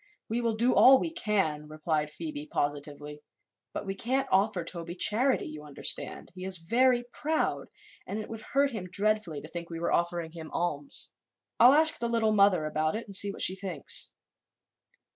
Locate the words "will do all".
0.41-0.99